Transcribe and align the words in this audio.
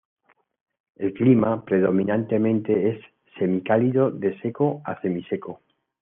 El 0.95 1.13
clima 1.13 1.63
predominante 1.63 2.39
es 2.89 2.99
semicálido 3.37 4.09
de 4.09 4.35
seco 4.41 4.81
a 4.83 4.99
semiseco. 4.99 5.61